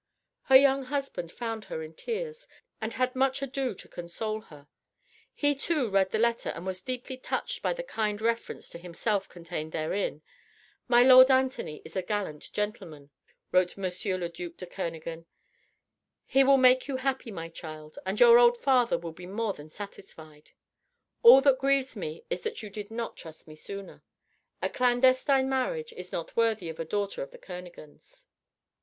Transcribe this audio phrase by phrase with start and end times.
[0.45, 2.47] Her young husband found her in tears,
[2.81, 4.67] and had much ado to console her:
[5.35, 9.29] he too read the letter and was deeply touched by the kind reference to himself
[9.29, 10.23] contained therein:
[10.87, 13.11] "My lord Anthony is a gallant gentleman,"
[13.51, 13.83] wrote M.
[13.85, 15.27] le duc de Kernogan,
[16.25, 19.69] "he will make you happy, my child, and your old father will be more than
[19.69, 20.49] satisfied.
[21.21, 24.01] All that grieves me is that you did not trust me sooner.
[24.63, 28.25] A clandestine marriage is not worthy of a daughter of the Kernogans."